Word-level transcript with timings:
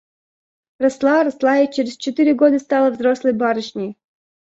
Росла, 0.83 1.17
росла 1.25 1.59
и 1.59 1.71
через 1.71 1.95
четыре 1.95 2.33
года 2.33 2.57
стала 2.57 2.89
взрослой 2.89 3.33
барышней. 3.33 3.99